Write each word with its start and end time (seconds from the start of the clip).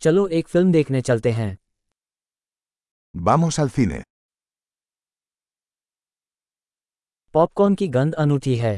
चलो 0.00 0.26
एक 0.38 0.48
फ़िल्म 0.48 0.72
देखने 0.72 1.00
चलते 1.02 1.30
हैं 1.38 1.56
Vamos 3.14 3.58
al 3.62 3.70
cine. 3.76 4.02
पॉपकॉर्न 7.34 7.74
की 7.74 7.88
गंध 7.96 8.14
अनूठी 8.24 8.54
है 8.56 8.74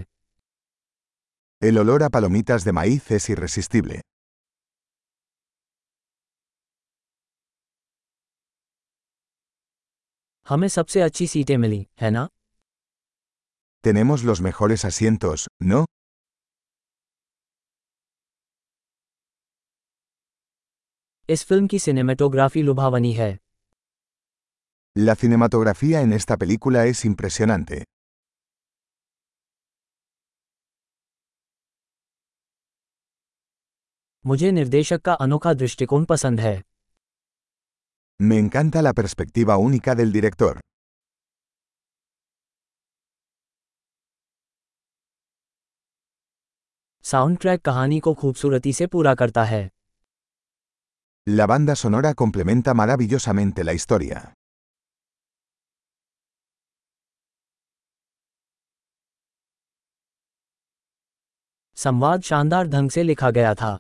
El 1.63 1.79
olor 1.83 1.99
a 2.07 2.11
palomitas 2.17 2.65
de 2.69 2.73
maíz 2.79 3.11
es 3.17 3.29
irresistible. 3.35 4.01
हमें 10.47 10.69
सबसे 10.69 11.01
अच्छी 11.01 11.27
सीटें 11.27 11.57
मिली 11.59 11.87
है 12.01 12.11
ना 12.11 12.29
Tenemos 13.85 14.23
los 14.29 14.41
mejores 14.47 14.85
asientos, 14.85 15.45
¿no? 15.71 15.85
इस 21.31 21.45
फ़िल्म 21.47 21.67
की 21.67 21.79
सिनेमेटोग्राफी 21.79 22.63
लुभावनी 22.63 23.13
है 23.13 23.37
La 24.97 25.15
cinematografía 25.15 26.01
en 26.07 26.13
esta 26.13 26.37
película 26.37 26.81
es 26.93 27.05
impresionante. 27.11 27.79
मुझे 34.25 34.51
निर्देशक 34.53 35.01
का 35.01 35.13
अनोखा 35.13 35.53
दृष्टिकोण 35.55 36.05
पसंद 36.05 36.41
है 36.41 36.63
Me 38.21 38.39
encanta 38.39 38.83
la 38.87 38.93
perspectiva 39.01 39.57
única 39.67 39.95
del 40.01 40.13
director. 40.17 40.53
Sound 47.05 47.39
track 47.39 47.63
कहानी 47.65 48.01
को 48.01 48.15
खूबसूरती 48.15 48.73
से 48.73 48.87
पूरा 48.87 49.15
करता 49.15 49.45
है 49.45 49.69
La 51.30 51.48
banda 51.48 51.76
sonora 51.76 52.14
complementa 52.14 52.74
maravillosamente 52.76 53.64
la 53.64 53.74
historia. 53.74 54.34
संवाद 61.78 62.22
शानदार 62.30 62.68
ढंग 62.68 62.90
से 62.92 63.04
लिखा 63.04 63.32
गया 63.38 63.54
था 63.62 63.78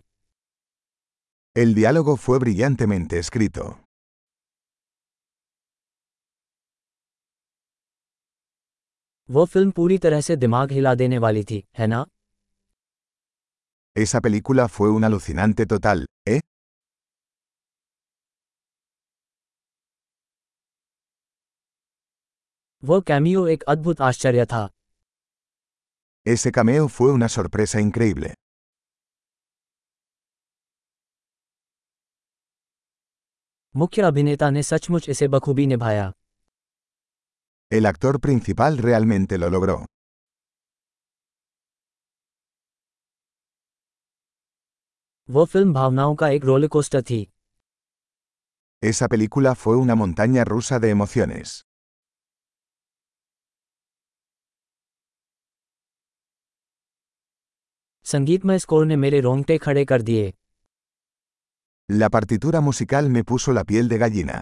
El 1.55 1.73
diálogo 1.75 2.15
fue 2.25 2.39
brillantemente 2.43 3.19
escrito. 3.23 3.65
वो 9.29 9.45
फिल्म 9.53 9.71
पूरी 9.77 9.97
तरह 9.97 10.21
से 10.21 10.35
दिमाग 10.35 10.71
हिला 10.71 10.93
देने 10.95 11.17
वाली 11.25 11.43
थी 11.51 11.63
है 11.79 11.87
ना 11.87 12.05
Esa 14.03 14.19
película 14.25 14.63
fue 14.75 14.89
un 14.95 15.03
alucinante 15.07 15.65
total, 15.73 15.99
¿eh? 16.31 16.39
वो 22.83 22.99
कैमियो 23.07 23.45
एक 23.47 23.63
अद्भुत 23.73 24.01
आश्चर्य 24.11 24.45
था 24.53 24.67
Ese 26.33 26.51
cameo 26.57 26.87
fue 26.97 27.11
una 27.15 27.27
sorpresa 27.37 27.79
increíble. 27.87 28.33
मुख्य 33.75 34.01
अभिनेता 34.01 34.49
ने 34.49 34.63
सचमुच 34.63 35.09
इसे 35.09 35.27
बखूबी 35.35 35.65
निभाया 35.67 36.11
El 37.71 37.85
actor 37.91 38.13
principal 38.25 38.77
realmente 38.87 39.37
lo 39.43 39.49
logró. 39.55 39.77
वो 45.29 45.45
फिल्म 45.53 45.73
भावनाओं 45.73 46.15
का 46.15 46.27
एक 46.29 46.45
रोलर 46.45 46.67
कोस्टर 46.75 47.01
थी 47.09 47.21
Esa 48.89 49.07
película 49.13 49.55
fue 49.55 49.75
una 49.83 49.95
montaña 50.01 50.43
rusa 50.45 50.79
de 50.79 50.89
emociones. 50.95 51.53
संगीतमय 58.12 58.58
स्कोर 58.58 58.86
ने 58.86 58.96
मेरे 58.96 59.20
रोंगटे 59.20 59.58
खड़े 59.58 59.84
कर 59.84 60.02
दिए 60.02 60.32
La 61.88 62.08
partitura 62.08 62.60
musical 62.66 63.08
me 63.14 63.22
puso 63.30 63.52
la 63.52 63.64
piel 63.70 63.88
de 63.92 63.98
gallina. 64.02 64.38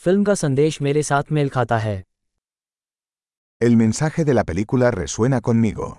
Film 0.00 0.24
का 0.24 0.34
संदेश 0.34 0.80
मेरे 0.82 1.02
साथ 1.02 1.32
मेल 1.32 1.48
खाता 1.48 1.78
है 1.78 2.02
El 3.60 3.76
mensaje 3.82 4.24
de 4.28 4.34
la 4.34 4.44
película 4.44 4.90
resuena 4.94 5.40
conmigo. 5.48 5.90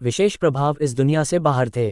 विशेष 0.00 0.36
प्रभाव 0.36 0.76
इस 0.82 0.94
दुनिया 0.94 1.24
से 1.24 1.38
बाहर 1.38 1.70
थे 1.76 1.90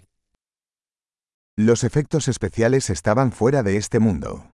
Los 1.61 1.83
efectos 1.83 2.27
especiales 2.27 2.89
estaban 2.89 3.31
fuera 3.31 3.63
de 3.63 3.77
este 3.77 3.99
mundo. 3.99 4.49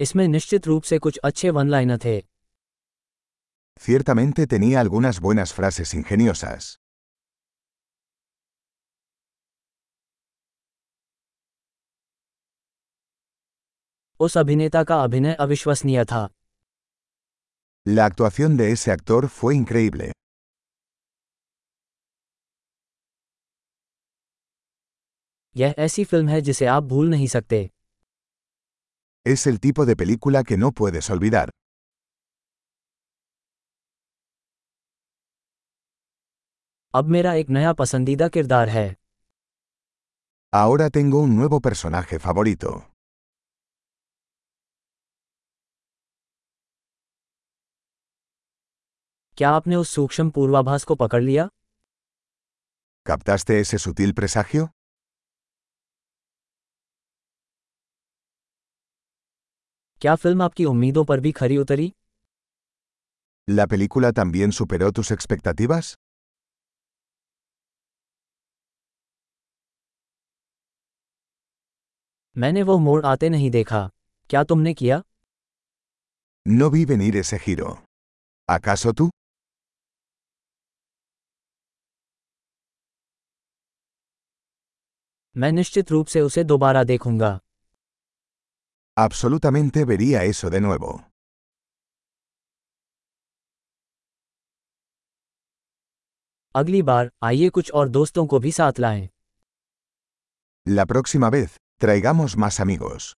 इसमें 0.00 0.26
निश्चित 0.28 0.66
रूप 0.66 0.82
से 0.82 0.98
कुछ 0.98 1.18
अच्छे 1.24 1.50
वन 1.50 1.68
लाइनर 1.68 1.98
थे 2.04 2.20
Ciertamente 3.80 4.46
tenía 4.46 4.80
algunas 4.80 5.20
buenas 5.26 5.52
frases 5.58 5.94
ingeniosas. 6.00 6.64
उस 14.20 14.36
अभिनेता 14.38 14.82
का 14.84 15.02
अभिनय 15.02 15.34
अविश्वसनीय 15.40 16.04
था 16.04 16.28
La 17.86 18.04
actuación 18.04 18.56
de 18.56 18.70
ese 18.72 18.92
actor 18.92 19.28
fue 19.28 19.54
increíble. 19.56 20.12
यह 25.56 25.74
ऐसी 25.78 26.04
फिल्म 26.04 26.28
है 26.28 26.40
जिसे 26.40 26.66
आप 26.66 26.82
भूल 26.82 27.10
नहीं 27.10 27.26
सकते 27.26 27.68
Es 29.26 29.46
el 29.50 29.58
tipo 29.64 29.84
de 29.88 29.94
película 30.02 30.42
que 30.50 30.56
no 30.62 30.70
puedes 30.80 31.10
olvidar. 31.14 31.48
अब 36.94 37.08
मेरा 37.16 37.32
एक 37.40 37.50
नया 37.56 37.72
पसंदीदा 37.82 38.28
किरदार 38.36 38.68
है 38.68 38.88
Ahora 40.52 40.86
tengo 40.90 41.18
un 41.26 41.34
nuevo 41.36 41.58
personaje 41.66 42.18
favorito. 42.22 42.70
क्या 49.37 49.49
आपने 49.49 49.75
उस 49.75 49.89
सूक्ष्म 49.89 50.29
पूर्वाभास 50.29 50.83
को 50.83 50.95
पकड़ 50.95 51.23
लिया? 51.23 51.49
Captaste 53.09 53.49
ese 53.49 53.77
sutil 53.87 54.13
presagio? 54.19 54.67
क्या 60.01 60.15
फ़िल्म 60.15 60.41
आपकी 60.41 60.65
उम्मीदों 60.65 61.05
पर 61.05 61.19
भी 61.19 61.31
खरी 61.31 61.57
उतरी? 61.57 61.93
La 63.49 63.67
película 63.67 64.13
también 64.19 64.53
superó 64.59 64.91
tus 64.91 65.11
expectativas? 65.11 65.95
मैंने 72.37 72.63
वो 72.63 72.77
मोड़ 72.77 73.05
आते 73.05 73.29
नहीं 73.29 73.51
देखा। 73.51 73.89
क्या 74.29 74.43
तुमने 74.43 74.73
किया? 74.73 75.03
नो 76.47 76.69
भी 76.69 76.85
बी 76.85 76.95
वेनिर 76.95 77.23
से 77.23 77.35
हीरो 77.35 77.77
आकाशो 78.49 78.91
तू 78.91 79.09
मैं 85.35 85.51
निश्चित 85.51 85.91
रूप 85.91 86.07
से 86.07 86.21
उसे 86.21 86.43
दोबारा 86.43 86.83
देखूँगा 86.83 87.39
Absolutamente 88.97 89.83
vería 89.87 90.19
eso 90.31 90.49
de 90.51 90.59
nuevo. 90.65 90.91
अगली 96.55 96.81
बार 96.89 97.09
आइए 97.23 97.49
कुछ 97.57 97.71
और 97.71 97.89
दोस्तों 97.89 98.25
को 98.33 98.39
भी 98.39 98.51
साथ 98.51 98.79
लाएँ 98.79 99.07
La 100.65 100.85
próxima 100.91 101.29
vez, 101.35 101.57
traigamos 101.81 102.35
más 102.43 102.59
amigos. 102.65 103.13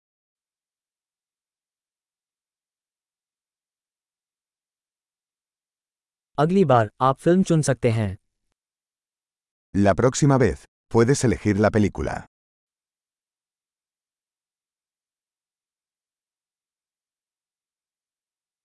अगली 6.38 6.64
बार 6.66 6.90
आप 7.02 7.18
फ़िल्म 7.20 7.44
चुन 7.44 7.62
सकते 7.62 7.92
हैं 7.92 8.18
La 9.74 9.94
próxima 10.00 10.38
vez, 10.44 10.66
puedes 10.90 11.24
elegir 11.24 11.60
la 11.60 11.70
película. 11.70 12.28